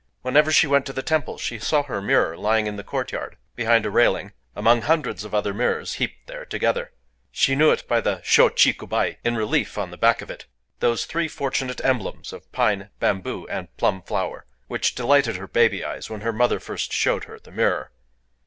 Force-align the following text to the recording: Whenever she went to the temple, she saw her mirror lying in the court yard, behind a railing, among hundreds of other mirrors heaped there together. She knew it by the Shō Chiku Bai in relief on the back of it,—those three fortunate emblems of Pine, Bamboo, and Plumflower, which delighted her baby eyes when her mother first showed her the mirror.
Whenever 0.23 0.51
she 0.51 0.65
went 0.65 0.83
to 0.87 0.93
the 0.93 1.03
temple, 1.03 1.37
she 1.37 1.59
saw 1.59 1.83
her 1.83 2.01
mirror 2.01 2.35
lying 2.35 2.65
in 2.65 2.75
the 2.75 2.83
court 2.83 3.11
yard, 3.11 3.37
behind 3.55 3.85
a 3.85 3.91
railing, 3.91 4.33
among 4.55 4.81
hundreds 4.81 5.23
of 5.23 5.35
other 5.35 5.53
mirrors 5.53 5.93
heaped 6.01 6.25
there 6.25 6.43
together. 6.43 6.91
She 7.29 7.53
knew 7.53 7.69
it 7.69 7.87
by 7.87 8.01
the 8.01 8.15
Shō 8.23 8.55
Chiku 8.55 8.87
Bai 8.87 9.19
in 9.23 9.35
relief 9.35 9.77
on 9.77 9.91
the 9.91 9.97
back 9.99 10.23
of 10.23 10.31
it,—those 10.31 11.05
three 11.05 11.27
fortunate 11.27 11.85
emblems 11.85 12.33
of 12.33 12.51
Pine, 12.51 12.89
Bamboo, 12.99 13.45
and 13.47 13.67
Plumflower, 13.77 14.47
which 14.65 14.95
delighted 14.95 15.35
her 15.35 15.47
baby 15.47 15.83
eyes 15.85 16.09
when 16.09 16.21
her 16.21 16.33
mother 16.33 16.59
first 16.59 16.91
showed 16.91 17.25
her 17.25 17.37
the 17.37 17.51
mirror. 17.51 17.91